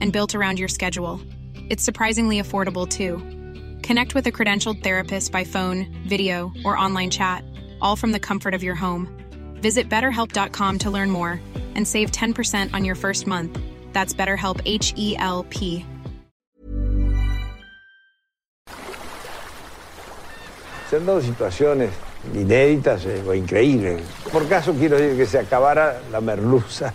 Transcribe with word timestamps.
and 0.00 0.12
built 0.12 0.34
around 0.34 0.58
your 0.58 0.68
schedule. 0.68 1.20
It's 1.68 1.84
surprisingly 1.84 2.40
affordable 2.40 2.88
too. 2.88 3.18
Connect 3.86 4.14
with 4.14 4.26
a 4.26 4.32
credentialed 4.32 4.82
therapist 4.82 5.32
by 5.32 5.44
phone, 5.44 5.86
video, 6.06 6.52
or 6.64 6.76
online 6.76 7.10
chat, 7.10 7.44
all 7.80 7.96
from 7.96 8.12
the 8.12 8.20
comfort 8.20 8.54
of 8.54 8.62
your 8.62 8.74
home. 8.74 9.08
Visit 9.54 9.88
betterhelp.com 9.88 10.78
to 10.78 10.90
learn 10.90 11.10
more 11.10 11.40
and 11.74 11.86
save 11.86 12.10
10% 12.10 12.74
on 12.74 12.84
your 12.84 12.94
first 12.94 13.26
month. 13.26 13.58
That's 13.92 14.14
BetterHelp 14.14 14.60
H 14.64 14.92
E 14.96 15.16
L 15.18 15.46
P. 15.50 15.86
Se 20.90 20.96
han 20.96 21.22
situaciones 21.22 21.90
inéditas 22.34 23.04
eh, 23.06 23.22
o 23.26 23.32
increíbles. 23.32 24.02
Por 24.32 24.48
caso 24.48 24.74
quiero 24.74 24.96
decir 24.96 25.16
que 25.16 25.26
se 25.26 25.38
acabara 25.38 26.00
la 26.10 26.20
merluza. 26.20 26.92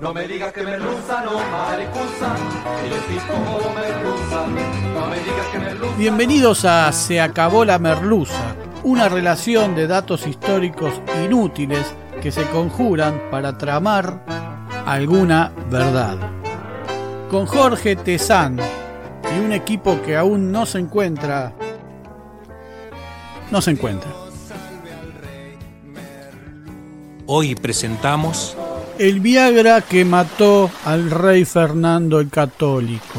No 0.00 0.14
me 0.14 0.26
digas 0.26 0.50
que 0.54 0.62
merluza, 0.62 1.22
no 1.22 1.32
maricusa, 1.32 2.34
que 2.80 2.88
yo 2.88 2.96
soy 3.06 3.18
como 3.28 3.74
merluza. 3.74 4.46
No 4.94 5.06
me 5.08 5.18
digas 5.18 5.46
que 5.52 5.58
merluza. 5.58 5.96
Bienvenidos 5.98 6.64
a 6.64 6.90
Se 6.90 7.20
acabó 7.20 7.66
la 7.66 7.78
merluza, 7.78 8.56
una 8.82 9.10
relación 9.10 9.74
de 9.74 9.86
datos 9.86 10.26
históricos 10.26 10.94
inútiles 11.22 11.94
que 12.22 12.32
se 12.32 12.48
conjuran 12.48 13.20
para 13.30 13.58
tramar 13.58 14.24
alguna 14.86 15.52
verdad. 15.68 16.16
Con 17.30 17.44
Jorge 17.44 17.94
Tezán 17.94 18.58
y 19.36 19.38
un 19.38 19.52
equipo 19.52 20.00
que 20.00 20.16
aún 20.16 20.50
no 20.50 20.64
se 20.64 20.78
encuentra. 20.78 21.52
No 23.50 23.60
se 23.60 23.72
encuentra. 23.72 24.10
Hoy 27.26 27.54
presentamos 27.54 28.56
El 29.00 29.20
Viagra 29.20 29.80
que 29.80 30.04
mató 30.04 30.70
al 30.84 31.10
rey 31.10 31.46
Fernando 31.46 32.20
el 32.20 32.28
Católico. 32.28 33.18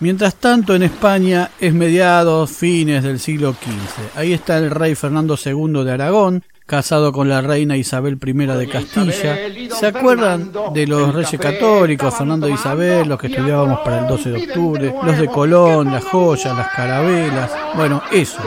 Mientras 0.00 0.36
tanto, 0.36 0.74
en 0.74 0.84
España 0.84 1.50
es 1.60 1.74
mediados, 1.74 2.50
fines 2.50 3.02
del 3.02 3.20
siglo 3.20 3.52
XV. 3.52 4.18
Ahí 4.18 4.32
está 4.32 4.56
el 4.56 4.70
rey 4.70 4.94
Fernando 4.94 5.36
II 5.36 5.84
de 5.84 5.92
Aragón, 5.92 6.42
casado 6.64 7.12
con 7.12 7.28
la 7.28 7.42
reina 7.42 7.76
Isabel 7.76 8.18
I 8.24 8.32
de 8.32 8.68
Castilla. 8.70 9.36
¿Se 9.78 9.86
acuerdan 9.86 10.50
de 10.72 10.86
los 10.86 11.14
reyes 11.14 11.38
católicos, 11.38 12.16
Fernando 12.16 12.46
e 12.46 12.52
Isabel, 12.52 13.06
los 13.06 13.18
que 13.18 13.26
estudiábamos 13.26 13.80
para 13.80 13.98
el 13.98 14.06
12 14.06 14.30
de 14.30 14.46
octubre, 14.46 14.94
los 15.04 15.18
de 15.18 15.28
Colón, 15.28 15.92
las 15.92 16.04
joyas, 16.04 16.56
las 16.56 16.68
carabelas? 16.68 17.50
Bueno, 17.74 18.02
eso. 18.10 18.40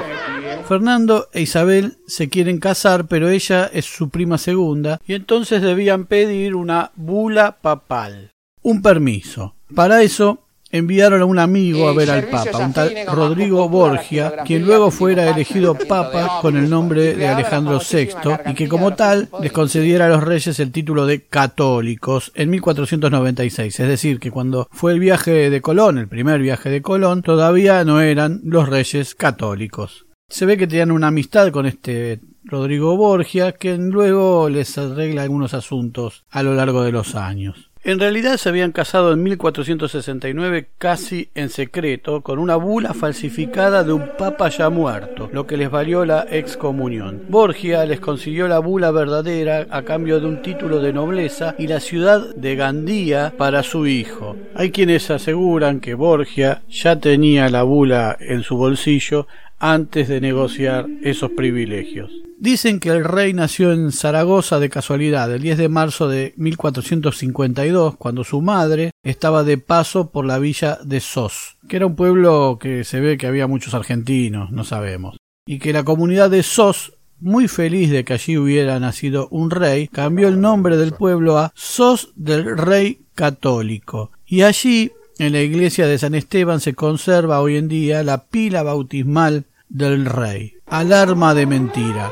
Fernando 0.67 1.29
e 1.31 1.41
Isabel 1.41 1.97
se 2.07 2.27
quieren 2.27 2.59
casar, 2.59 3.07
pero 3.07 3.29
ella 3.29 3.69
es 3.71 3.85
su 3.85 4.09
prima 4.09 4.37
segunda, 4.37 4.99
y 5.07 5.13
entonces 5.13 5.61
debían 5.61 6.05
pedir 6.05 6.55
una 6.55 6.91
bula 6.97 7.57
papal, 7.61 8.31
un 8.63 8.81
permiso. 8.81 9.55
Para 9.73 10.03
eso 10.03 10.43
enviaron 10.69 11.21
a 11.21 11.25
un 11.25 11.39
amigo 11.39 11.87
a 11.87 11.93
ver 11.93 12.11
al 12.11 12.25
Papa, 12.25 12.57
un 12.57 12.73
tal 12.73 12.93
Rodrigo 13.07 13.69
Borgia, 13.69 14.43
quien 14.45 14.65
luego 14.65 14.91
fuera 14.91 15.29
elegido 15.29 15.73
Papa 15.73 16.39
con 16.41 16.57
el 16.57 16.69
nombre 16.69 17.15
de 17.15 17.27
Alejandro 17.29 17.79
VI 17.79 18.51
y 18.51 18.53
que 18.53 18.67
como 18.67 18.93
tal 18.93 19.29
les 19.41 19.53
concediera 19.53 20.07
a 20.07 20.09
los 20.09 20.23
reyes 20.23 20.59
el 20.59 20.73
título 20.73 21.05
de 21.05 21.23
católicos 21.23 22.33
en 22.35 22.49
1496. 22.49 23.79
Es 23.79 23.87
decir, 23.87 24.19
que 24.19 24.31
cuando 24.31 24.67
fue 24.69 24.91
el 24.91 24.99
viaje 24.99 25.49
de 25.49 25.61
Colón, 25.61 25.97
el 25.97 26.09
primer 26.09 26.41
viaje 26.41 26.69
de 26.69 26.81
Colón, 26.81 27.21
todavía 27.21 27.85
no 27.85 28.01
eran 28.01 28.41
los 28.43 28.67
reyes 28.67 29.15
católicos. 29.15 30.06
Se 30.29 30.45
ve 30.45 30.57
que 30.57 30.67
tenían 30.67 30.91
una 30.91 31.07
amistad 31.07 31.51
con 31.51 31.65
este 31.65 32.19
Rodrigo 32.43 32.97
Borgia, 32.97 33.53
que 33.53 33.77
luego 33.77 34.49
les 34.49 34.77
arregla 34.77 35.21
algunos 35.21 35.53
asuntos 35.53 36.25
a 36.29 36.43
lo 36.43 36.53
largo 36.53 36.83
de 36.83 36.91
los 36.91 37.15
años. 37.15 37.71
En 37.83 38.01
realidad 38.01 38.35
se 38.35 38.49
habían 38.49 38.73
casado 38.73 39.13
en 39.13 39.23
1469 39.23 40.67
casi 40.77 41.29
en 41.35 41.47
secreto 41.47 42.19
con 42.19 42.39
una 42.39 42.57
bula 42.57 42.93
falsificada 42.93 43.85
de 43.85 43.93
un 43.93 44.09
papa 44.17 44.49
ya 44.49 44.69
muerto, 44.69 45.29
lo 45.31 45.47
que 45.47 45.55
les 45.55 45.71
valió 45.71 46.03
la 46.03 46.27
excomunión. 46.29 47.23
Borgia 47.29 47.85
les 47.85 48.01
consiguió 48.01 48.49
la 48.49 48.59
bula 48.59 48.91
verdadera 48.91 49.67
a 49.69 49.83
cambio 49.83 50.19
de 50.19 50.27
un 50.27 50.41
título 50.41 50.81
de 50.81 50.91
nobleza 50.91 51.55
y 51.57 51.67
la 51.67 51.79
ciudad 51.79 52.35
de 52.35 52.57
Gandía 52.57 53.33
para 53.37 53.63
su 53.63 53.87
hijo. 53.87 54.35
Hay 54.53 54.71
quienes 54.71 55.09
aseguran 55.09 55.79
que 55.79 55.93
Borgia 55.93 56.63
ya 56.67 56.99
tenía 56.99 57.47
la 57.47 57.63
bula 57.63 58.17
en 58.19 58.43
su 58.43 58.57
bolsillo 58.57 59.27
antes 59.59 60.07
de 60.07 60.21
negociar 60.21 60.87
esos 61.03 61.31
privilegios. 61.31 62.11
Dicen 62.39 62.79
que 62.79 62.89
el 62.89 63.03
rey 63.03 63.33
nació 63.33 63.71
en 63.71 63.91
Zaragoza 63.91 64.59
de 64.59 64.69
casualidad 64.69 65.33
el 65.33 65.41
10 65.41 65.57
de 65.57 65.69
marzo 65.69 66.07
de 66.07 66.33
1452, 66.37 67.97
cuando 67.97 68.23
su 68.23 68.41
madre 68.41 68.91
estaba 69.03 69.43
de 69.43 69.57
paso 69.57 70.11
por 70.11 70.25
la 70.25 70.37
villa 70.37 70.77
de 70.83 70.99
Sos, 70.99 71.57
que 71.67 71.77
era 71.77 71.87
un 71.87 71.95
pueblo 71.95 72.59
que 72.61 72.83
se 72.83 72.99
ve 72.99 73.17
que 73.17 73.25
había 73.25 73.47
muchos 73.47 73.73
argentinos, 73.73 74.51
no 74.51 74.63
sabemos, 74.63 75.17
y 75.47 75.57
que 75.57 75.73
la 75.73 75.83
comunidad 75.83 76.29
de 76.29 76.43
Sos 76.43 76.93
muy 77.19 77.47
feliz 77.47 77.89
de 77.89 78.05
que 78.05 78.13
allí 78.13 78.37
hubiera 78.37 78.79
nacido 78.79 79.27
un 79.29 79.49
rey, 79.49 79.87
cambió 79.87 80.27
el 80.27 80.39
nombre 80.39 80.77
del 80.77 80.93
pueblo 80.93 81.37
a 81.37 81.51
Sos 81.55 82.11
del 82.15 82.57
Rey 82.57 83.01
Católico. 83.15 84.11
Y 84.25 84.41
allí, 84.41 84.91
en 85.19 85.33
la 85.33 85.41
iglesia 85.41 85.87
de 85.87 85.97
San 85.97 86.15
Esteban, 86.15 86.59
se 86.59 86.73
conserva 86.73 87.41
hoy 87.41 87.57
en 87.57 87.67
día 87.67 88.03
la 88.03 88.25
pila 88.25 88.63
bautismal 88.63 89.45
del 89.69 90.05
rey. 90.05 90.53
alarma 90.67 91.33
de 91.33 91.45
mentira. 91.45 92.11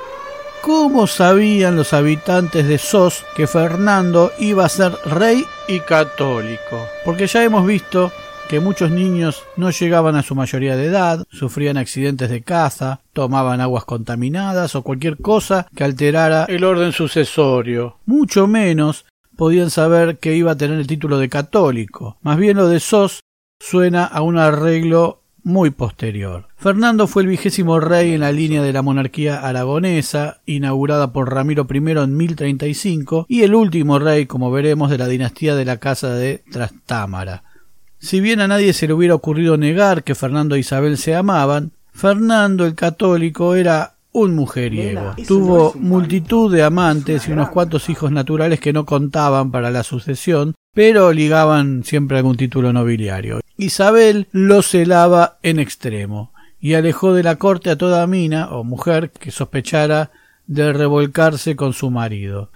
¿Cómo 0.61 1.05
sabían 1.05 1.75
los 1.75 1.93
habitantes 1.93 2.67
de 2.67 2.79
Sos 2.79 3.23
que 3.35 3.45
Fernando 3.45 4.31
iba 4.39 4.65
a 4.65 4.69
ser 4.69 4.93
rey 5.05 5.45
y 5.67 5.79
católico? 5.81 6.87
Porque 7.03 7.27
ya 7.27 7.43
hemos 7.43 7.67
visto 7.67 8.11
que 8.49 8.59
muchos 8.59 8.91
niños 8.91 9.43
no 9.57 9.69
llegaban 9.69 10.15
a 10.15 10.23
su 10.23 10.35
mayoría 10.35 10.75
de 10.75 10.85
edad, 10.85 11.25
sufrían 11.31 11.77
accidentes 11.77 12.29
de 12.29 12.41
caza, 12.41 13.01
tomaban 13.13 13.61
aguas 13.61 13.85
contaminadas 13.85 14.75
o 14.75 14.81
cualquier 14.81 15.17
cosa 15.17 15.67
que 15.75 15.83
alterara 15.83 16.45
el 16.45 16.63
orden 16.63 16.91
sucesorio. 16.91 17.97
Mucho 18.05 18.47
menos 18.47 19.05
podían 19.35 19.69
saber 19.69 20.17
que 20.17 20.35
iba 20.35 20.51
a 20.51 20.57
tener 20.57 20.79
el 20.79 20.87
título 20.87 21.17
de 21.19 21.29
católico. 21.29 22.17
Más 22.21 22.37
bien 22.37 22.57
lo 22.57 22.67
de 22.67 22.79
Sos 22.79 23.19
suena 23.59 24.05
a 24.05 24.21
un 24.21 24.37
arreglo 24.37 25.21
muy 25.43 25.69
posterior. 25.69 26.47
Fernando 26.57 27.05
fue 27.05 27.21
el 27.21 27.29
vigésimo 27.29 27.79
rey 27.79 28.13
en 28.13 28.21
la 28.21 28.31
línea 28.31 28.63
de 28.63 28.73
la 28.73 28.81
monarquía 28.81 29.47
aragonesa, 29.47 30.41
inaugurada 30.47 31.13
por 31.13 31.31
Ramiro 31.31 31.67
I 31.71 31.77
en 31.77 32.17
1035, 32.17 33.27
y 33.29 33.43
el 33.43 33.53
último 33.53 33.99
rey, 33.99 34.25
como 34.25 34.49
veremos, 34.49 34.89
de 34.89 34.97
la 34.97 35.07
dinastía 35.07 35.55
de 35.55 35.65
la 35.65 35.77
Casa 35.77 36.15
de 36.15 36.43
Trastámara. 36.51 37.43
Si 37.99 38.21
bien 38.21 38.41
a 38.41 38.47
nadie 38.47 38.73
se 38.73 38.87
le 38.87 38.93
hubiera 38.93 39.15
ocurrido 39.15 39.55
negar 39.55 40.03
que 40.03 40.15
Fernando 40.15 40.55
e 40.55 40.59
Isabel 40.59 40.97
se 40.97 41.15
amaban, 41.15 41.71
Fernando 41.93 42.65
el 42.65 42.75
católico 42.75 43.55
era 43.55 43.94
un 44.15 44.33
mujeriego. 44.33 45.13
Tuvo 45.27 45.73
multitud 45.75 46.49
de 46.51 46.63
amantes 46.63 47.27
y 47.27 47.33
unos 47.33 47.49
cuantos 47.49 47.89
hijos 47.89 48.13
naturales 48.13 48.61
que 48.61 48.71
no 48.71 48.85
contaban 48.85 49.51
para 49.51 49.71
la 49.71 49.83
sucesión, 49.83 50.55
pero 50.73 51.11
ligaban 51.11 51.83
siempre 51.83 52.17
algún 52.17 52.37
título 52.37 52.71
nobiliario. 52.71 53.41
Isabel 53.57 54.29
lo 54.31 54.61
celaba 54.61 55.37
en 55.43 55.59
extremo 55.59 56.31
y 56.61 56.75
alejó 56.75 57.13
de 57.13 57.23
la 57.23 57.35
corte 57.35 57.69
a 57.69 57.77
toda 57.77 58.07
mina 58.07 58.47
o 58.51 58.63
mujer 58.63 59.11
que 59.11 59.31
sospechara 59.31 60.11
de 60.47 60.71
revolcarse 60.71 61.57
con 61.57 61.73
su 61.73 61.91
marido, 61.91 62.51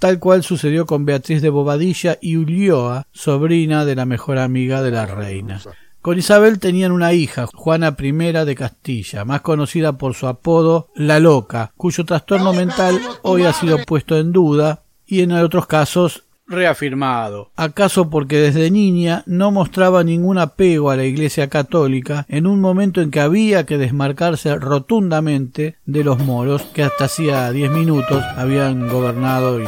tal 0.00 0.18
cual 0.18 0.42
sucedió 0.42 0.86
con 0.86 1.04
Beatriz 1.04 1.40
de 1.40 1.50
Bobadilla 1.50 2.18
y 2.20 2.36
Ulloa, 2.36 3.06
sobrina 3.12 3.84
de 3.84 3.94
la 3.94 4.06
mejor 4.06 4.38
amiga 4.38 4.82
de 4.82 4.90
la 4.90 5.06
reina. 5.06 5.60
Con 6.06 6.20
Isabel 6.20 6.60
tenían 6.60 6.92
una 6.92 7.14
hija, 7.14 7.48
Juana 7.52 7.96
I 7.98 8.12
de 8.12 8.54
Castilla, 8.54 9.24
más 9.24 9.40
conocida 9.40 9.98
por 9.98 10.14
su 10.14 10.28
apodo 10.28 10.86
La 10.94 11.18
Loca, 11.18 11.72
cuyo 11.76 12.04
trastorno 12.04 12.52
mental 12.52 13.00
hoy 13.22 13.42
ha 13.42 13.52
sido 13.52 13.78
puesto 13.84 14.16
en 14.16 14.30
duda 14.30 14.84
y 15.04 15.22
en 15.22 15.32
otros 15.32 15.66
casos 15.66 16.22
reafirmado. 16.46 17.50
¿Acaso 17.56 18.08
porque 18.08 18.36
desde 18.38 18.70
niña 18.70 19.24
no 19.26 19.50
mostraba 19.50 20.04
ningún 20.04 20.38
apego 20.38 20.92
a 20.92 20.96
la 20.96 21.02
Iglesia 21.02 21.48
católica 21.48 22.24
en 22.28 22.46
un 22.46 22.60
momento 22.60 23.00
en 23.00 23.10
que 23.10 23.18
había 23.18 23.66
que 23.66 23.76
desmarcarse 23.76 24.54
rotundamente 24.54 25.74
de 25.86 26.04
los 26.04 26.20
moros 26.20 26.62
que 26.72 26.84
hasta 26.84 27.06
hacía 27.06 27.50
diez 27.50 27.72
minutos 27.72 28.22
habían 28.36 28.86
gobernado 28.86 29.60
y 29.60 29.66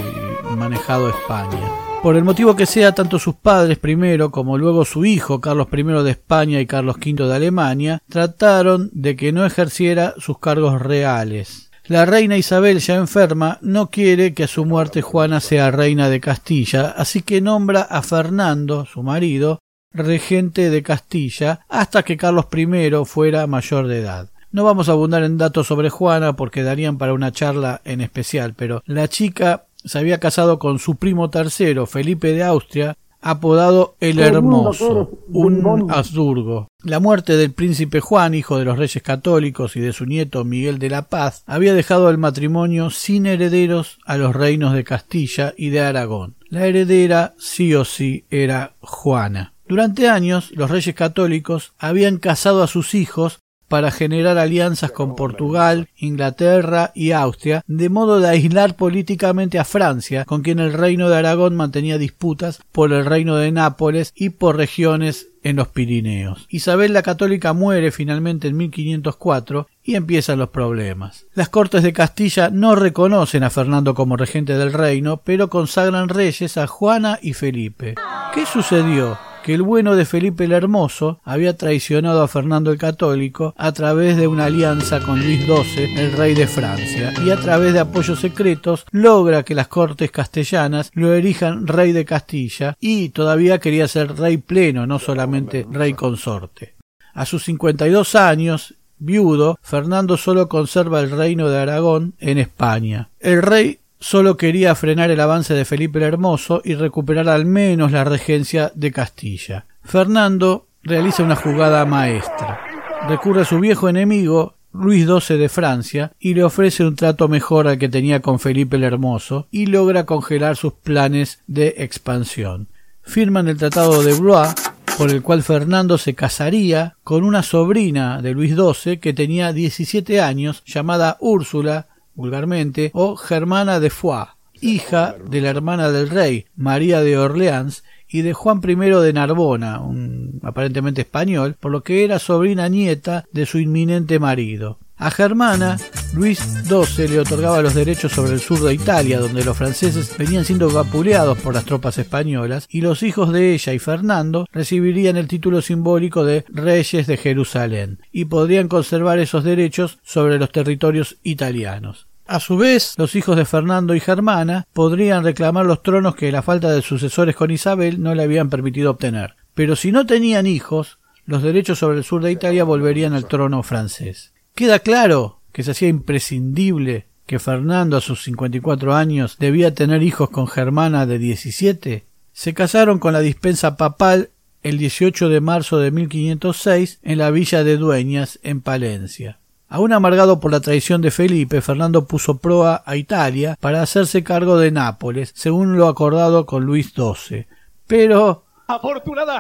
manejado 0.56 1.08
España? 1.08 1.88
Por 2.03 2.17
el 2.17 2.23
motivo 2.23 2.55
que 2.55 2.65
sea, 2.65 2.93
tanto 2.93 3.19
sus 3.19 3.35
padres 3.35 3.77
primero 3.77 4.31
como 4.31 4.56
luego 4.56 4.85
su 4.85 5.05
hijo, 5.05 5.41
Carlos 5.41 5.67
I 5.73 5.83
de 5.83 6.11
España 6.12 6.61
y 6.61 6.67
Carlos 6.67 6.97
V 6.97 7.27
de 7.27 7.35
Alemania, 7.35 8.03
trataron 8.09 8.89
de 8.93 9.17
que 9.17 9.33
no 9.33 9.45
ejerciera 9.45 10.15
sus 10.19 10.39
cargos 10.39 10.81
reales. 10.81 11.71
La 11.87 12.05
reina 12.05 12.37
Isabel, 12.37 12.79
ya 12.79 12.95
enferma, 12.95 13.59
no 13.62 13.91
quiere 13.91 14.33
que 14.33 14.45
a 14.45 14.49
su 14.49 14.65
muerte 14.65 15.03
Juana 15.03 15.41
sea 15.41 15.73
reina 15.73 16.09
de 16.09 16.21
Castilla, 16.21 16.95
así 16.97 17.23
que 17.23 17.41
nombra 17.41 17.83
a 17.83 18.03
Fernando, 18.03 18.87
su 18.87 19.03
marido, 19.03 19.59
regente 19.93 20.71
de 20.71 20.83
Castilla, 20.83 21.61
hasta 21.69 22.05
que 22.05 22.17
Carlos 22.17 22.47
I 22.55 22.91
fuera 23.06 23.47
mayor 23.49 23.89
de 23.89 23.99
edad. 23.99 24.29
No 24.50 24.65
vamos 24.65 24.89
a 24.89 24.93
abundar 24.93 25.25
en 25.25 25.37
datos 25.37 25.67
sobre 25.67 25.91
Juana 25.91 26.35
porque 26.35 26.62
darían 26.62 26.97
para 26.97 27.12
una 27.12 27.33
charla 27.33 27.83
en 27.85 28.00
especial, 28.00 28.55
pero 28.55 28.83
la 28.87 29.09
chica 29.09 29.65
se 29.84 29.98
había 29.98 30.19
casado 30.19 30.58
con 30.58 30.78
su 30.78 30.96
primo 30.96 31.30
tercero, 31.30 31.86
Felipe 31.86 32.32
de 32.32 32.44
Austria, 32.44 32.96
apodado 33.20 33.96
el 34.00 34.20
Hermoso, 34.20 35.19
un 35.28 35.90
Habsburgo. 35.90 36.69
La 36.84 37.00
muerte 37.00 37.36
del 37.36 37.52
príncipe 37.52 38.00
Juan, 38.00 38.34
hijo 38.34 38.58
de 38.58 38.64
los 38.64 38.78
reyes 38.78 39.02
católicos, 39.02 39.76
y 39.76 39.80
de 39.80 39.92
su 39.92 40.06
nieto 40.06 40.44
Miguel 40.44 40.78
de 40.78 40.90
la 40.90 41.08
Paz, 41.08 41.42
había 41.46 41.75
dejado 41.75 42.10
el 42.10 42.19
matrimonio 42.19 42.90
sin 42.90 43.26
herederos 43.26 43.98
a 44.04 44.16
los 44.16 44.34
reinos 44.34 44.72
de 44.72 44.84
Castilla 44.84 45.54
y 45.56 45.70
de 45.70 45.80
Aragón. 45.80 46.36
La 46.48 46.66
heredera 46.66 47.34
sí 47.38 47.75
o 47.75 47.84
sí 47.84 48.25
era 48.30 48.75
Juana. 48.80 49.52
Durante 49.69 50.08
años 50.08 50.50
los 50.52 50.70
reyes 50.70 50.94
católicos 50.94 51.72
habían 51.78 52.19
casado 52.19 52.62
a 52.62 52.69
sus 52.69 52.94
hijos 52.94 53.40
para 53.69 53.91
generar 53.91 54.38
alianzas 54.38 54.91
con 54.91 55.15
Portugal, 55.15 55.88
Inglaterra 55.97 56.91
y 56.94 57.12
Austria, 57.12 57.62
de 57.67 57.88
modo 57.88 58.20
de 58.20 58.29
aislar 58.29 58.76
políticamente 58.76 59.59
a 59.59 59.65
Francia, 59.65 60.25
con 60.25 60.43
quien 60.43 60.59
el 60.59 60.73
reino 60.73 61.09
de 61.09 61.17
Aragón 61.17 61.55
mantenía 61.55 61.99
disputas 61.99 62.61
por 62.73 62.93
el 62.93 63.05
reino 63.05 63.37
de 63.37 63.53
Nápoles 63.53 64.12
y 64.17 64.31
por 64.31 64.56
regiones 64.56 65.29
en 65.43 65.56
los 65.56 65.69
Pirineos. 65.69 66.47
Isabel 66.49 66.93
la 66.93 67.03
Católica 67.03 67.53
muere 67.53 67.91
finalmente 67.91 68.49
en 68.49 68.56
1504 68.56 69.69
y 69.82 69.94
empiezan 69.94 70.38
los 70.38 70.50
problemas. 70.50 71.26
Las 71.35 71.49
Cortes 71.49 71.82
de 71.82 71.93
Castilla 71.93 72.50
no 72.50 72.75
reconocen 72.75 73.44
a 73.44 73.50
Fernando 73.50 73.94
como 73.94 74.17
regente 74.17 74.59
del 74.59 74.73
reino, 74.73 75.23
pero 75.25 75.49
consagran 75.49 76.09
reyes 76.09 76.56
a 76.59 76.67
Juana 76.67 77.19
y 77.23 77.32
Felipe. 77.35 77.94
¿Qué 78.35 78.44
sucedió? 78.47 79.27
Que 79.43 79.55
el 79.55 79.62
bueno 79.62 79.96
de 79.96 80.05
Felipe 80.05 80.44
el 80.44 80.52
Hermoso 80.52 81.20
había 81.25 81.56
traicionado 81.56 82.23
a 82.23 82.29
Fernando 82.29 82.70
el 82.70 82.79
Católico 82.79 83.55
a 83.56 83.73
través 83.73 84.17
de 84.17 84.26
una 84.26 84.46
alianza 84.46 85.00
con 85.00 85.20
Luis 85.20 85.44
XII, 85.44 85.99
el 85.99 86.12
rey 86.12 86.35
de 86.35 86.46
Francia, 86.46 87.12
y 87.25 87.31
a 87.31 87.37
través 87.37 87.73
de 87.73 87.81
apoyos 87.81 88.20
secretos 88.20 88.87
logra 88.90 89.43
que 89.43 89.55
las 89.55 89.69
cortes 89.69 90.11
castellanas 90.11 90.90
lo 90.94 91.12
erijan 91.12 91.67
rey 91.67 91.93
de 91.93 92.05
Castilla 92.05 92.76
y 92.81 93.11
todavía 93.11 93.58
quería 93.58 93.88
ser 93.88 94.17
rey 94.17 94.38
pleno, 94.38 94.87
no 94.87 94.99
solamente 94.99 95.67
rey 95.70 95.94
consorte. 95.94 96.75
A 97.14 97.26
sus 97.26 97.44
52 97.44 98.14
años, 98.14 98.75
viudo, 98.99 99.58
Fernando 99.62 100.17
solo 100.17 100.49
conserva 100.49 101.00
el 101.00 101.11
reino 101.11 101.49
de 101.49 101.58
Aragón 101.58 102.14
en 102.19 102.38
España. 102.38 103.11
El 103.20 103.43
rey 103.43 103.81
solo 104.00 104.37
quería 104.37 104.75
frenar 104.75 105.11
el 105.11 105.21
avance 105.21 105.55
de 105.55 105.65
Felipe 105.65 105.99
el 105.99 106.05
Hermoso 106.05 106.62
y 106.65 106.75
recuperar 106.75 107.29
al 107.29 107.47
menos 107.47 107.93
la 107.93 108.05
regencia 108.05 108.73
de 108.75 108.93
Castilla. 108.93 109.67
Fernando 109.83 110.67
realiza 110.83 111.23
una 111.23 111.37
jugada 111.37 111.85
maestra. 111.85 112.61
Recurre 113.09 113.43
a 113.43 113.45
su 113.45 113.61
viejo 113.61 113.89
enemigo, 113.89 114.55
Luis 114.73 115.06
XII 115.06 115.39
de 115.39 115.49
Francia, 115.49 116.12
y 116.19 116.35
le 116.35 116.45
ofrece 116.45 116.85
un 116.85 116.97
trato 116.97 117.29
mejor 117.29 117.69
al 117.69 117.79
que 117.79 117.89
tenía 117.89 118.21
con 118.21 118.39
Felipe 118.39 118.77
el 118.77 118.85
Hermoso, 118.85 119.47
y 119.50 119.67
logra 119.67 120.05
congelar 120.05 120.57
sus 120.57 120.75
planes 120.75 121.40
de 121.47 121.75
expansión. 121.78 122.69
Firman 123.02 123.49
el 123.49 123.57
Tratado 123.57 124.02
de 124.02 124.14
Blois, 124.14 124.55
por 124.99 125.11
el 125.11 125.23
cual 125.23 125.43
Fernando 125.43 125.97
se 125.97 126.14
casaría 126.14 126.97
con 127.05 127.23
una 127.23 127.43
sobrina 127.43 128.21
de 128.21 128.33
Luis 128.33 128.55
XII 128.55 128.99
que 128.99 129.14
tenía 129.14 129.52
17 129.52 130.21
años, 130.21 130.62
llamada 130.67 131.17
Úrsula, 131.21 131.87
vulgarmente, 132.18 132.90
o 132.94 133.16
Germana 133.16 133.78
de 133.80 133.90
Foix, 133.90 134.30
hija 134.60 135.14
de 135.30 135.40
la 135.40 135.50
hermana 135.50 135.90
del 135.90 136.10
rey, 136.10 136.46
María 136.56 137.00
de 137.00 137.16
Orleans, 137.16 137.84
y 138.08 138.22
de 138.22 138.32
Juan 138.32 138.60
I 138.66 138.75
de 138.75 139.12
Narbona, 139.12 139.80
un 139.80 140.40
aparentemente 140.42 141.02
español, 141.02 141.56
por 141.60 141.70
lo 141.70 141.82
que 141.82 142.04
era 142.04 142.18
sobrina 142.18 142.68
nieta 142.68 143.25
de 143.32 143.46
su 143.46 143.58
inminente 143.58 144.18
marido. 144.18 144.78
A 144.96 145.12
Germana, 145.12 145.76
Luis 146.12 146.40
XII 146.64 147.06
le 147.06 147.20
otorgaba 147.20 147.62
los 147.62 147.75
derechos 147.75 148.10
sobre 148.10 148.32
el 148.32 148.40
sur 148.40 148.60
de 148.60 148.75
Italia, 148.75 149.20
donde 149.20 149.44
los 149.44 149.56
franceses 149.56 150.12
venían 150.18 150.44
siendo 150.44 150.70
vapuleados 150.70 151.38
por 151.38 151.54
las 151.54 151.64
tropas 151.64 151.98
españolas, 151.98 152.66
y 152.68 152.80
los 152.80 153.04
hijos 153.04 153.32
de 153.32 153.54
ella 153.54 153.75
y 153.75 153.78
Fernando 153.78 154.46
recibirían 154.50 155.16
el 155.16 155.28
título 155.28 155.62
simbólico 155.62 156.25
de 156.25 156.44
reyes 156.48 157.06
de 157.06 157.16
Jerusalén, 157.16 158.00
y 158.10 158.25
podrían 158.25 158.66
conservar 158.66 159.20
esos 159.20 159.44
derechos 159.44 159.98
sobre 160.02 160.38
los 160.38 160.50
territorios 160.50 161.18
italianos. 161.22 162.08
A 162.28 162.40
su 162.40 162.58
vez, 162.58 162.92
los 162.99 163.14
hijos 163.14 163.38
de 163.38 163.47
Fernando 163.47 163.94
y 163.94 164.00
Germana 164.00 164.66
podrían 164.75 165.25
reclamar 165.25 165.64
los 165.64 165.82
tronos 165.82 166.14
que 166.14 166.30
la 166.30 166.42
falta 166.42 166.70
de 166.70 166.82
sucesores 166.82 167.35
con 167.35 167.50
Isabel 167.50 168.02
no 168.02 168.14
le 168.14 168.23
habían 168.23 168.50
permitido 168.50 168.90
obtener. 168.90 169.37
Pero 169.54 169.76
si 169.76 169.92
no 169.92 170.04
tenían 170.04 170.47
hijos, 170.47 170.99
los 171.25 171.42
derechos 171.42 171.78
sobre 171.78 171.97
el 171.97 172.04
sur 172.04 172.23
de 172.23 172.30
Italia 172.30 172.64
volverían 172.64 173.14
al 173.14 173.25
trono 173.25 173.62
francés. 173.62 174.35
Queda 174.54 174.80
claro 174.80 175.40
que 175.52 175.62
se 175.62 175.70
hacía 175.70 175.88
imprescindible 175.88 177.06
que 177.25 177.38
Fernando 177.38 177.97
a 177.97 178.02
sus 178.02 178.23
54 178.25 178.94
años 178.94 179.38
debía 179.38 179.75
tener 179.75 180.02
hijos 180.02 180.28
con 180.28 180.49
Germana 180.49 181.06
de 181.06 181.18
17. 181.18 182.04
Se 182.35 182.52
casaron 182.52 182.99
con 182.99 183.14
la 183.14 183.20
dispensa 183.20 183.78
papal 183.78 184.28
el 184.62 184.76
18 184.76 185.30
de 185.30 185.40
marzo 185.40 185.78
de 185.78 185.92
1506 185.92 186.99
en 187.02 187.16
la 187.16 187.30
villa 187.30 187.64
de 187.64 187.78
Dueñas, 187.78 188.38
en 188.42 188.61
Palencia. 188.61 189.38
Aún 189.68 189.92
amargado 189.92 190.40
por 190.40 190.50
la 190.50 190.60
traición 190.60 191.02
de 191.02 191.10
Felipe, 191.10 191.60
Fernando 191.60 192.06
puso 192.06 192.38
proa 192.38 192.82
a 192.87 192.96
Italia 192.96 193.56
para 193.60 193.82
hacerse 193.82 194.25
cargo 194.25 194.56
de 194.56 194.70
Nápoles, 194.70 195.32
según 195.34 195.76
lo 195.76 195.88
acordado 195.88 196.46
con 196.46 196.64
Luis 196.64 196.94
XII. 196.94 197.46
Pero... 197.87 198.44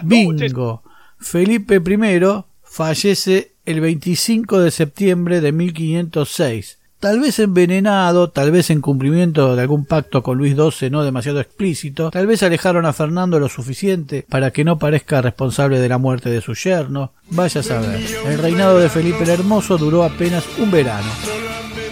Bingo. 0.02 0.82
Felipe 1.18 1.76
I 1.76 2.44
fallece 2.62 3.52
el 3.64 3.80
25 3.80 4.60
de 4.60 4.70
septiembre 4.70 5.40
de 5.40 5.52
1506. 5.52 6.77
Tal 7.00 7.20
vez 7.20 7.38
envenenado, 7.38 8.30
tal 8.30 8.50
vez 8.50 8.70
en 8.70 8.80
cumplimiento 8.80 9.54
de 9.54 9.62
algún 9.62 9.84
pacto 9.84 10.24
con 10.24 10.36
Luis 10.36 10.56
XII 10.56 10.90
no 10.90 11.04
demasiado 11.04 11.38
explícito, 11.38 12.10
tal 12.10 12.26
vez 12.26 12.42
alejaron 12.42 12.86
a 12.86 12.92
Fernando 12.92 13.38
lo 13.38 13.48
suficiente 13.48 14.26
para 14.28 14.50
que 14.50 14.64
no 14.64 14.80
parezca 14.80 15.22
responsable 15.22 15.78
de 15.78 15.88
la 15.88 15.98
muerte 15.98 16.28
de 16.28 16.40
su 16.40 16.54
yerno. 16.54 17.12
Vaya 17.30 17.60
a 17.60 17.64
saber. 17.64 18.00
El 18.26 18.38
reinado 18.38 18.80
de 18.80 18.88
Felipe 18.88 19.22
el 19.22 19.30
Hermoso 19.30 19.78
duró 19.78 20.02
apenas 20.02 20.44
un 20.58 20.72
verano. 20.72 21.08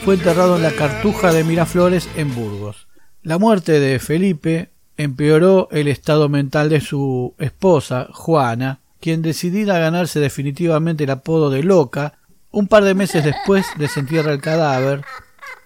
Fue 0.04 0.14
enterrado 0.14 0.56
en 0.56 0.62
la 0.62 0.72
Cartuja 0.72 1.32
de 1.32 1.44
Miraflores 1.44 2.08
en 2.16 2.34
Burgos. 2.34 2.88
La 3.22 3.38
muerte 3.38 3.78
de 3.78 4.00
Felipe 4.00 4.70
empeoró 4.96 5.68
el 5.70 5.86
estado 5.86 6.28
mental 6.28 6.68
de 6.68 6.80
su 6.80 7.34
esposa, 7.38 8.08
Juana, 8.10 8.80
quien 9.00 9.22
decidida 9.22 9.76
a 9.76 9.80
ganarse 9.80 10.18
definitivamente 10.18 11.04
el 11.04 11.10
apodo 11.10 11.48
de 11.48 11.62
loca, 11.62 12.14
un 12.50 12.68
par 12.68 12.84
de 12.84 12.94
meses 12.94 13.24
después 13.24 13.66
desentierra 13.76 14.32
el 14.32 14.40
cadáver, 14.40 15.04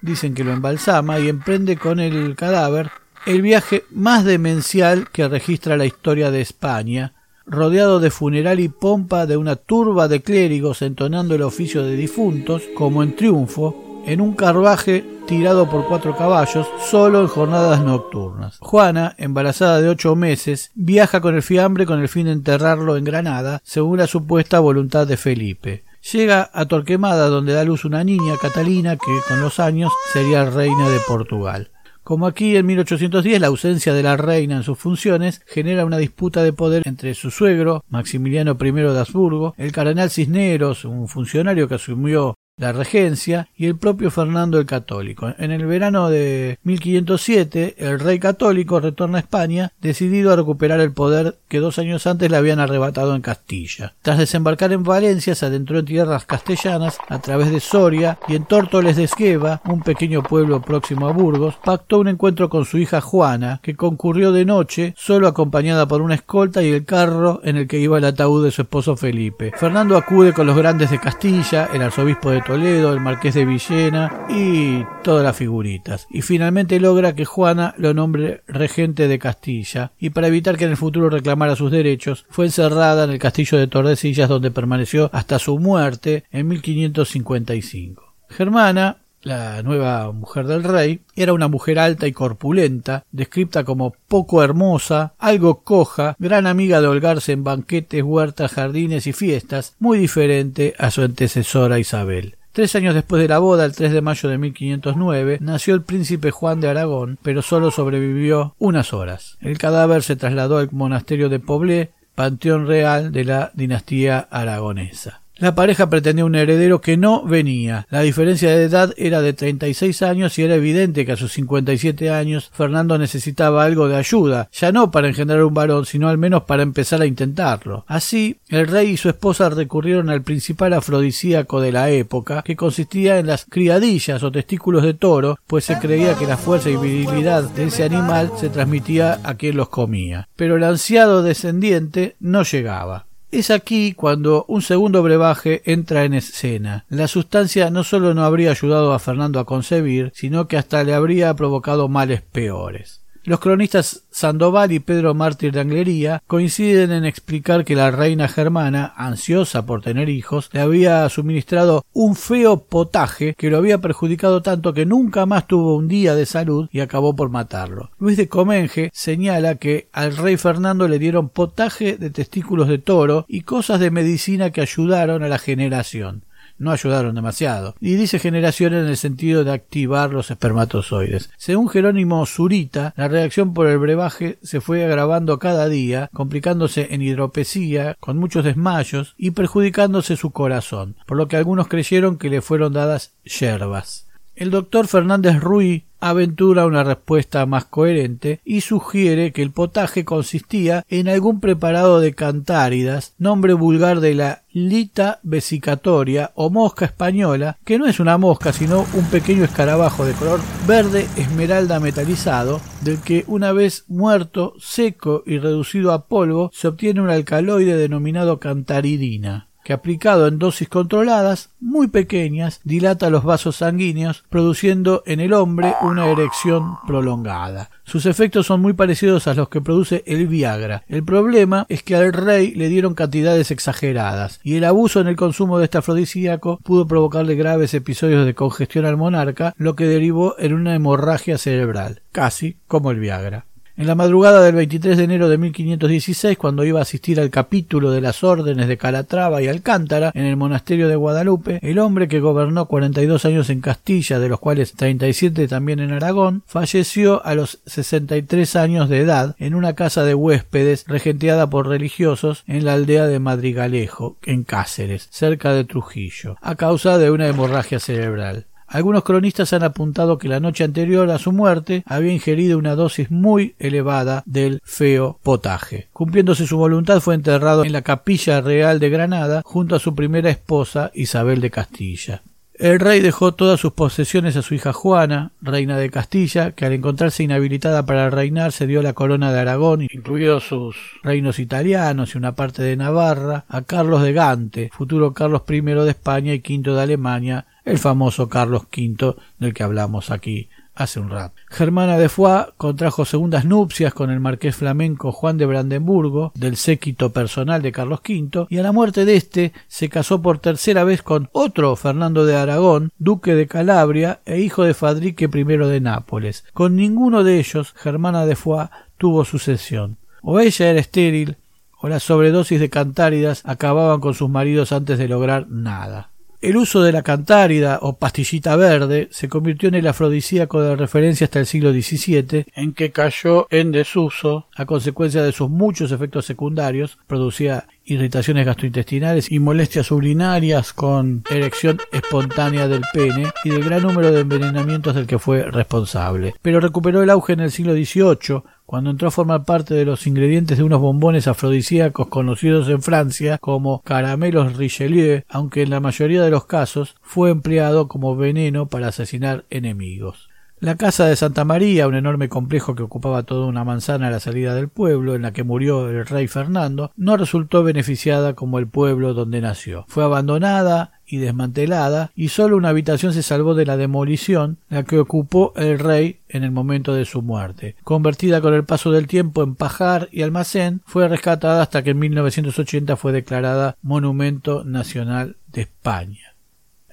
dicen 0.01 0.35
que 0.35 0.45
lo 0.45 0.53
embalsama 0.53 1.21
y 1.21 1.29
emprende 1.29 1.77
con 1.77 2.01
el 2.01 2.35
cadáver 2.37 2.91
el 3.27 3.43
viaje 3.43 3.85
más 3.91 4.25
demencial 4.25 5.09
que 5.11 5.29
registra 5.29 5.77
la 5.77 5.85
historia 5.85 6.31
de 6.31 6.41
España, 6.41 7.13
rodeado 7.47 8.01
de 8.01 8.11
funeral 8.11 8.61
y 8.61 8.69
pompa 8.69 9.27
de 9.27 9.37
una 9.37 9.57
turba 9.57 10.09
de 10.09 10.23
clérigos 10.23 10.83
entonando 10.83 11.35
el 11.35 11.43
oficio 11.43 11.85
de 11.85 11.97
difuntos, 11.97 12.63
como 12.77 13.03
en 13.03 13.15
triunfo, 13.17 14.03
en 14.07 14.21
un 14.21 14.33
carruaje 14.35 15.05
tirado 15.27 15.69
por 15.69 15.87
cuatro 15.87 16.17
caballos, 16.17 16.67
solo 16.89 17.21
en 17.21 17.29
jornadas 17.29 17.85
nocturnas. 17.85 18.57
Juana, 18.59 19.15
embarazada 19.19 19.81
de 19.81 19.89
ocho 19.89 20.17
meses, 20.17 20.71
viaja 20.75 21.21
con 21.21 21.35
el 21.35 21.43
fiambre 21.43 21.87
con 21.87 22.01
el 22.01 22.09
fin 22.09 22.27
de 22.27 22.33
enterrarlo 22.33 22.97
en 22.97 23.05
Granada, 23.05 23.61
según 23.63 23.99
la 23.99 24.07
supuesta 24.07 24.59
voluntad 24.61 25.07
de 25.07 25.17
Felipe. 25.17 25.85
Llega 26.13 26.51
a 26.53 26.67
Torquemada, 26.67 27.29
donde 27.29 27.53
da 27.53 27.65
luz 27.65 27.85
una 27.85 28.05
niña, 28.05 28.35
Catalina, 28.41 28.97
que 28.97 29.19
con 29.29 29.41
los 29.41 29.61
años 29.61 29.93
sería 30.13 30.49
reina 30.49 30.89
de 30.89 30.99
Portugal. 31.07 31.71
Como 32.03 32.27
aquí 32.27 32.57
en 32.57 32.67
1810 32.67 33.41
la 33.41 33.49
ausencia 33.49 33.93
de 33.93 34.03
la 34.03 34.17
reina 34.17 34.57
en 34.57 34.63
sus 34.63 34.79
funciones 34.79 35.43
genera 35.47 35.85
una 35.85 35.99
disputa 35.99 36.43
de 36.43 36.53
poder 36.53 36.83
entre 36.87 37.15
su 37.15 37.31
suegro, 37.31 37.85
Maximiliano 37.89 38.57
I 38.59 38.73
de 38.73 38.99
Habsburgo, 38.99 39.55
el 39.59 39.71
cardenal 39.71 40.11
Cisneros, 40.11 40.85
un 40.85 41.07
funcionario 41.07 41.69
que 41.69 41.75
asumió 41.75 42.35
la 42.61 42.73
regencia 42.73 43.49
y 43.57 43.67
el 43.67 43.77
propio 43.77 44.11
Fernando 44.11 44.59
el 44.59 44.67
Católico. 44.67 45.33
En 45.39 45.51
el 45.51 45.65
verano 45.67 46.11
de 46.11 46.59
1507, 46.63 47.77
el 47.79 47.99
rey 47.99 48.19
católico 48.19 48.79
retorna 48.81 49.17
a 49.17 49.23
España, 49.23 49.73
decidido 49.81 50.33
a 50.33 50.37
recuperar 50.37 50.79
el 50.81 50.93
poder 50.93 51.39
que 51.49 51.59
dos 51.59 51.79
años 51.79 52.07
antes 52.07 52.31
le 52.31 52.37
habían 52.37 52.61
arrebatado 52.61 53.17
en 53.17 53.23
Castilla. 53.23 53.95
Tras 54.03 54.19
desembarcar 54.19 54.73
en 54.73 54.85
Valencia, 54.85 55.35
se 55.35 55.47
adentró 55.47 55.79
en 55.79 55.87
tierras 55.87 56.27
castellanas 56.27 56.99
a 57.09 57.19
través 57.21 57.51
de 57.51 57.61
Soria 57.61 58.19
y 58.29 58.37
en 58.37 58.45
Tórtoles 58.45 58.97
de 58.97 59.05
Esgueva, 59.05 59.63
un 59.65 59.81
pequeño 59.81 60.23
pueblo 60.23 60.61
próximo 60.61 61.09
a 61.09 61.13
Burgos, 61.13 61.57
pactó 61.65 61.99
un 61.99 62.09
encuentro 62.09 62.51
con 62.51 62.67
su 62.67 62.77
hija 62.77 63.01
Juana, 63.01 63.61
que 63.63 63.75
concurrió 63.75 64.33
de 64.33 64.45
noche, 64.45 64.95
solo 64.99 65.29
acompañada 65.29 65.89
por 65.89 66.03
una 66.03 66.15
escolta 66.15 66.63
y 66.63 66.71
el 66.71 66.85
carro 66.85 67.41
en 67.43 67.57
el 67.57 67.67
que 67.67 67.79
iba 67.79 67.97
el 67.97 68.05
ataúd 68.05 68.45
de 68.45 68.51
su 68.51 68.63
esposo 68.63 68.99
Felipe. 68.99 69.53
Fernando 69.57 69.97
acude 69.97 70.35
con 70.35 70.47
los 70.47 70.57
grandes 70.57 70.91
de 70.91 70.99
Castilla, 70.99 71.71
el 71.73 71.81
arzobispo 71.81 72.31
de 72.31 72.43
Toledo, 72.51 72.93
el 72.93 72.99
marqués 72.99 73.35
de 73.35 73.45
Villena 73.45 74.27
y 74.29 74.85
todas 75.05 75.23
las 75.23 75.37
figuritas. 75.37 76.09
Y 76.11 76.23
finalmente 76.23 76.81
logra 76.81 77.15
que 77.15 77.25
Juana 77.25 77.77
lo 77.79 77.95
nombre 77.95 78.43
regente 78.49 79.07
de 79.07 79.21
Castilla 79.21 79.93
y 80.01 80.11
para 80.11 80.27
evitar 80.27 80.57
que 80.57 80.65
en 80.65 80.73
el 80.73 80.77
futuro 80.77 81.11
reclamara 81.11 81.55
sus 81.55 81.71
derechos 81.71 82.27
fue 82.29 82.47
encerrada 82.47 83.05
en 83.05 83.11
el 83.11 83.21
castillo 83.21 83.57
de 83.57 83.69
Tordesillas 83.69 84.29
donde 84.29 84.51
permaneció 84.51 85.11
hasta 85.13 85.39
su 85.39 85.61
muerte 85.61 86.25
en 86.33 86.49
1555. 86.49 88.15
Germana 88.31 88.97
la 89.23 89.63
nueva 89.63 90.11
mujer 90.11 90.47
del 90.47 90.65
rey, 90.65 91.03
era 91.15 91.35
una 91.35 91.47
mujer 91.47 91.79
alta 91.79 92.09
y 92.09 92.13
corpulenta, 92.13 93.05
descripta 93.13 93.65
como 93.65 93.95
poco 94.09 94.43
hermosa, 94.43 95.13
algo 95.19 95.63
coja, 95.63 96.17
gran 96.19 96.47
amiga 96.47 96.81
de 96.81 96.89
holgarse 96.89 97.33
en 97.33 97.45
banquetes, 97.45 98.03
huertas, 98.03 98.53
jardines 98.53 99.07
y 99.07 99.13
fiestas, 99.13 99.77
muy 99.79 99.99
diferente 99.99 100.75
a 100.79 100.91
su 100.91 101.03
antecesora 101.03 101.79
Isabel. 101.79 102.39
Tres 102.53 102.75
años 102.75 102.97
después 102.97 103.23
de 103.23 103.29
la 103.29 103.39
boda, 103.39 103.65
el 103.65 103.77
3 103.77 103.93
de 103.93 104.01
mayo 104.01 104.29
de 104.29 104.37
1509, 104.37 105.39
nació 105.41 105.75
el 105.75 105.83
príncipe 105.83 106.33
Juan 106.33 106.61
de 106.61 106.69
Aragón, 106.69 107.17
pero 107.23 107.43
solo 107.43 107.71
sobrevivió 107.71 108.57
unas 108.59 108.93
horas. 108.93 109.39
El 109.41 109.57
cadáver 109.57 110.03
se 110.03 110.17
trasladó 110.17 110.59
al 110.59 110.69
monasterio 110.73 111.29
de 111.29 111.39
Poblé, 111.39 111.93
panteón 112.17 112.67
real 112.67 113.13
de 113.13 113.25
la 113.25 113.53
dinastía 113.55 114.19
aragonesa. 114.31 115.20
La 115.41 115.55
pareja 115.55 115.89
pretendía 115.89 116.27
un 116.27 116.35
heredero 116.35 116.83
que 116.83 116.99
no 116.99 117.25
venía. 117.25 117.87
La 117.89 118.03
diferencia 118.03 118.51
de 118.51 118.65
edad 118.65 118.93
era 118.99 119.23
de 119.23 119.33
36 119.33 120.03
años 120.03 120.39
y 120.39 120.43
era 120.43 120.57
evidente 120.57 121.07
que 121.07 121.13
a 121.13 121.17
sus 121.17 121.33
57 121.33 122.11
años 122.11 122.51
Fernando 122.53 122.99
necesitaba 122.99 123.65
algo 123.65 123.89
de 123.89 123.97
ayuda, 123.97 124.51
ya 124.53 124.71
no 124.71 124.91
para 124.91 125.09
engendrar 125.09 125.43
un 125.43 125.55
varón, 125.55 125.87
sino 125.87 126.11
al 126.11 126.19
menos 126.19 126.43
para 126.43 126.63
empezar 126.63 127.01
a 127.01 127.07
intentarlo. 127.07 127.87
Así, 127.89 128.37
el 128.51 128.67
rey 128.67 128.91
y 128.91 128.97
su 128.99 129.09
esposa 129.09 129.49
recurrieron 129.49 130.11
al 130.11 130.21
principal 130.21 130.75
afrodisíaco 130.75 131.63
de 131.63 131.73
la 131.73 131.89
época, 131.89 132.43
que 132.43 132.55
consistía 132.55 133.19
en 133.19 133.27
las 133.27 133.47
criadillas 133.47 134.23
o 134.23 134.31
testículos 134.31 134.83
de 134.83 134.93
toro, 134.93 135.39
pues 135.47 135.65
se 135.65 135.79
creía 135.79 136.19
que 136.19 136.27
la 136.27 136.37
fuerza 136.37 136.69
y 136.69 136.77
virilidad 136.77 137.45
de 137.45 137.65
ese 137.65 137.85
animal 137.85 138.31
se 138.39 138.51
transmitía 138.51 139.21
a 139.25 139.37
quien 139.37 139.57
los 139.57 139.71
comía. 139.71 140.29
Pero 140.37 140.57
el 140.57 140.65
ansiado 140.65 141.23
descendiente 141.23 142.17
no 142.21 142.43
llegaba. 142.43 143.07
Es 143.31 143.51
aquí 143.51 143.93
cuando 143.93 144.45
un 144.49 144.61
segundo 144.61 145.05
brebaje 145.05 145.63
entra 145.65 146.05
en 146.05 146.15
escena. 146.15 146.85
La 146.89 147.07
sustancia 147.07 147.71
no 147.71 147.85
solo 147.85 148.13
no 148.13 148.25
habría 148.25 148.51
ayudado 148.51 148.93
a 148.93 148.99
Fernando 148.99 149.39
a 149.39 149.47
concebir, 149.47 150.11
sino 150.17 150.49
que 150.49 150.57
hasta 150.57 150.83
le 150.83 150.95
habría 150.95 151.33
provocado 151.35 151.89
males 151.89 152.23
peores. 152.23 153.00
Los 153.23 153.41
cronistas 153.41 154.05
Sandoval 154.11 154.73
y 154.73 154.81
Pedro 154.81 155.13
Mártir 155.13 155.53
de 155.53 155.61
Anglería 155.61 156.23
coinciden 156.27 156.91
en 156.91 157.05
explicar 157.05 157.67
que 157.67 157.77
la 157.77 157.91
reina 157.91 158.29
germana, 158.29 158.95
ansiosa 158.97 159.67
por 159.67 159.83
tener 159.83 160.09
hijos, 160.09 160.49
le 160.53 160.61
había 160.61 161.07
suministrado 161.11 161.85
un 161.93 162.17
feo 162.17 162.65
potaje 162.65 163.35
que 163.35 163.51
lo 163.51 163.59
había 163.59 163.77
perjudicado 163.77 164.41
tanto 164.41 164.73
que 164.73 164.87
nunca 164.87 165.27
más 165.27 165.47
tuvo 165.47 165.77
un 165.77 165.87
día 165.87 166.15
de 166.15 166.25
salud 166.25 166.71
y 166.73 166.81
acabó 166.81 167.15
por 167.15 167.29
matarlo. 167.29 167.91
Luis 167.99 168.17
de 168.17 168.29
Comenge 168.29 168.91
señala 168.95 169.57
que 169.57 169.89
al 169.93 170.17
rey 170.17 170.39
Fernando 170.39 170.89
le 170.89 170.99
dieron 170.99 171.29
potaje 171.29 171.99
de 171.99 172.09
testículos 172.09 172.69
de 172.69 172.79
toro 172.79 173.27
y 173.29 173.43
cosas 173.43 173.81
de 173.81 173.91
medicina 173.91 174.51
que 174.51 174.63
ayudaron 174.63 175.23
a 175.23 175.29
la 175.29 175.39
generación 175.39 176.25
no 176.61 176.71
ayudaron 176.71 177.17
demasiado. 177.17 177.75
Y 177.81 177.95
dice 177.95 178.21
generación 178.21 178.75
en 178.75 178.87
el 178.87 178.97
sentido 178.97 179.43
de 179.43 179.53
activar 179.53 180.13
los 180.13 180.31
espermatozoides. 180.31 181.31
Según 181.37 181.69
Jerónimo 181.69 182.25
Zurita, 182.27 182.95
la 182.97 183.09
reacción 183.09 183.55
por 183.55 183.67
el 183.67 183.79
brebaje 183.79 184.39
se 184.43 184.61
fue 184.61 184.85
agravando 184.85 185.39
cada 185.39 185.69
día, 185.69 186.09
complicándose 186.13 186.89
en 186.91 187.03
hidropesía, 187.03 187.97
con 187.99 188.19
muchos 188.19 188.45
desmayos 188.45 189.15
y 189.17 189.33
perjudicándose 189.33 190.17
su 190.17 190.31
corazón, 190.31 190.97
por 191.07 191.17
lo 191.17 191.27
que 191.27 191.37
algunos 191.37 191.67
creyeron 191.67 192.19
que 192.19 192.31
le 192.31 192.43
fueron 192.43 192.75
dadas 192.75 193.15
yerbas. 193.25 194.10
El 194.41 194.51
doctor 194.51 194.89
Fernández 194.89 195.39
Ruiz 195.39 195.83
aventura 196.01 196.65
una 196.65 196.83
respuesta 196.83 197.45
más 197.45 197.67
coherente 197.67 198.41
y 198.43 198.63
sugiere 198.63 199.33
que 199.33 199.43
el 199.43 199.51
potaje 199.51 200.07
consistía 200.07 200.83
en 200.89 201.09
algún 201.09 201.41
preparado 201.41 202.01
de 202.01 202.15
cantáridas, 202.15 203.13
nombre 203.19 203.53
vulgar 203.53 204.01
de 204.01 204.15
la 204.15 204.41
lita 204.51 205.21
vesicatoria 205.23 206.33
o 206.37 206.49
mosca 206.49 206.87
española, 206.87 207.59
que 207.67 207.79
no 207.79 207.87
es 207.87 208.01
una 208.01 208.17
mosca 208.17 208.55
sino 208.55 208.87
un 208.95 209.05
pequeño 209.11 209.45
escarabajo 209.45 210.07
de 210.07 210.15
color 210.15 210.41
verde 210.67 211.07
esmeralda 211.19 211.79
metalizado, 211.79 212.63
del 212.81 212.99
que 213.03 213.25
una 213.27 213.53
vez 213.53 213.85
muerto, 213.89 214.55
seco 214.59 215.23
y 215.27 215.37
reducido 215.37 215.93
a 215.93 216.07
polvo, 216.07 216.51
se 216.55 216.67
obtiene 216.67 217.03
un 217.03 217.11
alcaloide 217.11 217.77
denominado 217.77 218.41
cantaridina 218.41 219.50
que 219.71 219.75
aplicado 219.75 220.27
en 220.27 220.41
dosis 220.41 220.69
controladas 220.69 221.51
muy 221.61 221.87
pequeñas 221.87 222.61
dilata 222.65 223.09
los 223.09 223.23
vasos 223.23 223.55
sanguíneos 223.55 224.25
produciendo 224.29 225.05
en 225.07 225.21
el 225.21 225.33
hombre 225.33 225.77
una 225.83 226.09
erección 226.11 226.79
prolongada. 226.89 227.71
Sus 227.85 228.05
efectos 228.05 228.49
son 228.49 228.63
muy 228.63 228.73
parecidos 228.73 229.29
a 229.29 229.35
los 229.35 229.49
que 229.49 229.61
produce 229.61 230.03
el 230.09 230.27
Viagra. 230.27 230.83
El 230.89 231.05
problema 231.05 231.67
es 231.69 231.85
que 231.85 231.95
al 231.95 232.13
rey 232.13 232.53
le 232.53 232.69
dieron 232.69 232.95
cantidades 232.95 233.53
exageradas 233.53 234.41
y 234.43 234.57
el 234.57 234.65
abuso 234.65 235.01
en 235.01 235.07
el 235.07 235.15
consumo 235.15 235.61
de 235.61 235.67
este 235.67 235.79
afrodisíaco 235.79 236.59
pudo 236.65 236.89
provocarle 236.89 237.37
graves 237.37 237.73
episodios 237.73 238.27
de 238.27 238.35
congestión 238.35 238.87
al 238.87 238.97
monarca, 238.97 239.55
lo 239.57 239.77
que 239.77 239.87
derivó 239.87 240.35
en 240.41 240.53
una 240.53 240.75
hemorragia 240.75 241.39
cerebral, 241.39 242.03
casi 242.11 242.57
como 242.67 242.91
el 242.91 242.99
Viagra. 242.99 243.47
En 243.81 243.87
la 243.87 243.95
madrugada 243.95 244.43
del 244.43 244.57
23 244.57 244.99
de 244.99 245.05
enero 245.05 245.31
de 245.31 245.39
1516, 245.39 246.37
cuando 246.37 246.67
iba 246.67 246.81
a 246.81 246.83
asistir 246.83 247.19
al 247.19 247.31
capítulo 247.31 247.91
de 247.91 248.03
las 248.03 248.23
órdenes 248.23 248.69
de 248.69 248.77
Calatrava 248.77 249.41
y 249.41 249.49
Alcántara 249.49 250.13
en 250.15 250.27
el 250.27 250.37
monasterio 250.37 250.87
de 250.87 250.97
Guadalupe, 250.97 251.61
el 251.63 251.79
hombre 251.79 252.07
que 252.07 252.21
gobernó 252.21 252.67
42 252.67 253.25
años 253.25 253.49
en 253.49 253.63
Castilla, 253.63 254.19
de 254.19 254.29
los 254.29 254.39
cuales 254.39 254.75
37 254.75 255.49
también 255.49 255.81
en 255.81 255.93
Aragón, 255.93 256.43
falleció 256.45 257.25
a 257.25 257.35
los 257.35 257.61
63 257.65 258.55
años 258.57 258.91
de 258.91 258.99
edad 258.99 259.35
en 259.39 259.55
una 259.55 259.73
casa 259.73 260.05
de 260.05 260.15
huéspedes 260.15 260.85
regenteada 260.87 261.49
por 261.49 261.67
religiosos 261.67 262.45
en 262.47 262.67
la 262.67 262.75
aldea 262.75 263.07
de 263.07 263.19
Madrigalejo, 263.19 264.19
en 264.25 264.45
Cáceres, 264.45 265.09
cerca 265.11 265.55
de 265.55 265.65
Trujillo, 265.65 266.37
a 266.43 266.55
causa 266.55 266.99
de 266.99 267.11
una 267.11 267.29
hemorragia 267.29 267.81
cerebral. 267.81 268.45
Algunos 268.73 269.03
cronistas 269.03 269.53
han 269.53 269.65
apuntado 269.65 270.17
que 270.17 270.29
la 270.29 270.39
noche 270.39 270.63
anterior 270.63 271.11
a 271.11 271.19
su 271.19 271.33
muerte 271.33 271.83
había 271.87 272.13
ingerido 272.13 272.57
una 272.57 272.77
dosis 272.77 273.11
muy 273.11 273.57
elevada 273.59 274.23
del 274.27 274.61
feo 274.63 275.19
potaje. 275.25 275.89
Cumpliéndose 275.93 276.47
su 276.47 276.57
voluntad 276.57 277.01
fue 277.01 277.17
enterrado 277.17 277.65
en 277.65 277.73
la 277.73 277.83
capilla 277.83 278.41
real 278.41 278.79
de 278.79 278.89
Granada 278.89 279.43
junto 279.45 279.75
a 279.75 279.81
su 279.81 279.97
primera 279.97 280.31
esposa 280.31 280.93
Isabel 280.95 281.41
de 281.41 281.51
Castilla. 281.51 282.23
El 282.61 282.79
rey 282.79 283.01
dejó 283.01 283.33
todas 283.33 283.59
sus 283.59 283.73
posesiones 283.73 284.37
a 284.37 284.43
su 284.43 284.55
hija 284.55 284.73
Juana, 284.73 285.33
reina 285.41 285.77
de 285.77 285.91
Castilla, 285.91 286.53
que 286.53 286.67
al 286.67 286.75
encontrarse 286.75 287.23
inhabilitada 287.25 287.87
para 287.87 288.09
reinar 288.11 288.53
se 288.53 288.67
dio 288.69 288.83
la 288.83 288.93
corona 288.93 289.33
de 289.33 289.41
Aragón, 289.41 289.83
incluidos 289.83 290.47
sus 290.47 290.77
reinos 291.03 291.39
italianos 291.39 292.15
y 292.15 292.19
una 292.19 292.37
parte 292.37 292.63
de 292.63 292.77
Navarra, 292.77 293.47
a 293.49 293.63
Carlos 293.63 294.03
de 294.03 294.13
Gante, 294.13 294.71
futuro 294.75 295.13
Carlos 295.13 295.43
I 295.49 295.61
de 295.63 295.91
España 295.91 296.35
y 296.35 296.39
V 296.39 296.71
de 296.75 296.83
Alemania, 296.83 297.47
el 297.65 297.79
famoso 297.79 298.29
Carlos 298.29 298.63
V 298.75 299.17
del 299.39 299.55
que 299.55 299.63
hablamos 299.63 300.11
aquí 300.11 300.49
hace 300.75 300.99
un 300.99 301.11
rato. 301.11 301.35
Germana 301.49 301.99
de 301.99 302.09
Foix 302.09 302.47
contrajo 302.57 303.05
segundas 303.05 303.45
nupcias 303.45 303.93
con 303.93 304.11
el 304.11 304.21
marqués 304.21 304.57
flamenco 304.57 305.13
Juan 305.13 305.37
de 305.37 305.47
Brandenburgo, 305.47 306.33
del 306.35 306.57
séquito 306.57 307.13
personal 307.13 307.61
de 307.61 307.73
Carlos 307.73 308.01
V, 308.01 308.47
y 308.49 308.59
a 308.59 308.63
la 308.63 308.73
muerte 308.73 309.05
de 309.05 309.17
éste 309.17 309.53
se 309.69 309.89
casó 309.89 310.23
por 310.23 310.39
tercera 310.39 310.85
vez 310.85 311.03
con 311.03 311.29
otro 311.33 311.77
Fernando 311.77 312.25
de 312.25 312.37
Aragón, 312.37 312.93
duque 312.99 313.35
de 313.35 313.47
Calabria 313.47 314.21
e 314.25 314.41
hijo 314.41 314.65
de 314.65 314.75
Fadrique 314.75 315.29
I 315.33 315.45
de 315.45 315.81
Nápoles. 315.81 316.45
Con 316.55 316.77
ninguno 316.77 317.25
de 317.25 317.39
ellos 317.39 317.75
Germana 317.77 318.25
de 318.25 318.37
Foix 318.37 318.71
tuvo 318.97 319.25
sucesión. 319.25 319.99
O 320.23 320.41
ella 320.41 320.71
era 320.71 320.81
estéril, 320.81 321.37
o 321.79 321.89
las 321.89 322.03
sobredosis 322.03 322.61
de 322.61 322.71
cantáridas 322.71 323.43
acababan 323.45 324.01
con 324.01 324.15
sus 324.15 324.29
maridos 324.29 324.73
antes 324.73 324.99
de 324.99 325.09
lograr 325.09 325.49
nada. 325.49 326.11
El 326.41 326.57
uso 326.57 326.83
de 326.83 326.91
la 326.91 327.03
cantárida 327.03 327.81
o 327.83 327.99
pastillita 327.99 328.57
verde 328.57 329.09
se 329.11 329.29
convirtió 329.29 329.69
en 329.69 329.75
el 329.75 329.87
afrodisíaco 329.87 330.63
de 330.63 330.75
referencia 330.75 331.27
hasta 331.27 331.39
el 331.39 331.45
siglo 331.45 331.71
XVII, 331.71 332.47
en 332.55 332.73
que 332.73 332.93
cayó 332.93 333.47
en 333.51 333.73
desuso 333.73 334.47
a 334.57 334.65
consecuencia 334.65 335.23
de 335.23 335.33
sus 335.33 335.51
muchos 335.51 335.93
efectos 335.93 336.25
secundarios, 336.25 336.97
producía 337.07 337.67
irritaciones 337.85 338.47
gastrointestinales 338.47 339.31
y 339.31 339.39
molestias 339.39 339.91
urinarias 339.91 340.73
con 340.73 341.25
erección 341.29 341.79
espontánea 341.93 342.69
del 342.69 342.85
pene 342.91 343.29
y 343.45 343.51
del 343.51 343.65
gran 343.65 343.83
número 343.83 344.11
de 344.11 344.21
envenenamientos 344.21 344.95
del 344.95 345.07
que 345.07 345.19
fue 345.19 345.43
responsable. 345.43 346.35
Pero 346.41 346.61
recuperó 346.61 347.03
el 347.03 347.11
auge 347.11 347.35
en 347.35 347.41
el 347.41 347.51
siglo 347.51 347.75
XVIII 347.75 348.43
cuando 348.71 348.91
entró 348.91 349.09
a 349.09 349.11
formar 349.11 349.45
parte 349.45 349.75
de 349.75 349.85
los 349.85 350.07
ingredientes 350.07 350.57
de 350.57 350.63
unos 350.63 350.81
bombones 350.81 351.27
afrodisíacos 351.27 352.07
conocidos 352.07 352.69
en 352.69 352.81
Francia 352.83 353.37
como 353.39 353.83
caramelos 353.83 354.57
Richelieu, 354.57 355.25
aunque 355.29 355.63
en 355.63 355.71
la 355.71 355.81
mayoría 355.81 356.23
de 356.23 356.31
los 356.31 356.45
casos 356.45 356.95
fue 357.03 357.31
empleado 357.31 357.89
como 357.89 358.15
veneno 358.15 358.69
para 358.69 358.87
asesinar 358.87 359.45
enemigos. 359.51 360.30
La 360.61 360.77
casa 360.77 361.07
de 361.07 361.17
Santa 361.17 361.47
María, 361.47 361.89
un 361.89 361.95
enorme 361.95 362.29
complejo 362.29 362.75
que 362.75 362.83
ocupaba 362.83 363.23
toda 363.23 363.47
una 363.47 363.65
manzana 363.65 364.09
a 364.09 364.11
la 364.11 364.21
salida 364.21 364.55
del 364.55 364.69
pueblo, 364.69 365.15
en 365.15 365.23
la 365.23 365.33
que 365.33 365.43
murió 365.43 365.89
el 365.89 366.05
rey 366.05 366.29
Fernando, 366.29 366.93
no 366.99 367.17
resultó 367.17 367.63
beneficiada 367.63 368.35
como 368.35 368.59
el 368.59 368.67
pueblo 368.67 369.15
donde 369.15 369.41
nació. 369.41 369.87
Fue 369.89 370.05
abandonada 370.05 371.01
y 371.07 371.17
desmantelada, 371.17 372.13
y 372.15 372.29
sólo 372.29 372.59
una 372.59 372.69
habitación 372.69 373.15
se 373.15 373.23
salvó 373.23 373.55
de 373.55 373.65
la 373.65 373.79
demolición, 373.79 374.59
la 374.69 374.83
que 374.83 374.99
ocupó 374.99 375.55
el 375.57 375.79
rey 375.79 376.19
en 376.29 376.45
el 376.45 376.51
momento 376.51 376.93
de 376.93 377.07
su 377.07 377.23
muerte. 377.23 377.77
Convertida 377.83 378.43
con 378.43 378.53
el 378.53 378.65
paso 378.65 378.91
del 378.91 379.07
tiempo 379.07 379.43
en 379.43 379.55
pajar 379.55 380.11
y 380.13 380.21
almacén, 380.21 380.83
fue 380.85 381.09
rescatada 381.09 381.63
hasta 381.63 381.83
que 381.83 381.93
en 381.93 382.01
1980 382.01 382.97
fue 382.97 383.13
declarada 383.13 383.79
Monumento 383.81 384.63
Nacional 384.65 385.37
de 385.47 385.63
España. 385.63 386.35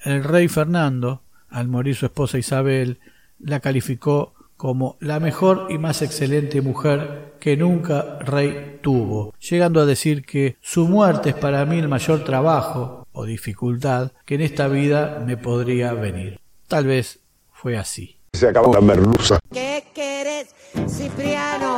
El 0.02 0.24
rey 0.24 0.48
Fernando, 0.48 1.20
al 1.50 1.68
morir 1.68 1.96
su 1.96 2.06
esposa 2.06 2.38
Isabel, 2.38 2.98
la 3.40 3.60
calificó 3.60 4.34
como 4.56 4.96
la 5.00 5.20
mejor 5.20 5.68
y 5.70 5.78
más 5.78 6.02
excelente 6.02 6.60
mujer 6.60 7.34
que 7.38 7.56
nunca 7.56 8.18
rey 8.18 8.80
tuvo, 8.82 9.32
llegando 9.38 9.80
a 9.80 9.86
decir 9.86 10.24
que 10.24 10.56
su 10.60 10.86
muerte 10.88 11.30
es 11.30 11.36
para 11.36 11.64
mí 11.64 11.78
el 11.78 11.88
mayor 11.88 12.24
trabajo 12.24 13.06
o 13.12 13.24
dificultad 13.24 14.10
que 14.24 14.34
en 14.34 14.40
esta 14.42 14.66
vida 14.66 15.22
me 15.24 15.36
podría 15.36 15.92
venir. 15.92 16.40
Tal 16.66 16.86
vez 16.86 17.20
fue 17.52 17.78
así. 17.78 18.18
Se 18.32 18.48
acabó 18.48 18.74
la 18.74 18.80
merluza. 18.80 19.38
¿Qué 19.52 19.84
querés, 19.94 20.54
Cipriano? 20.88 21.77